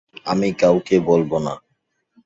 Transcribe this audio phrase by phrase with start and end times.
[0.25, 1.53] আমি কাউকে বলবো না।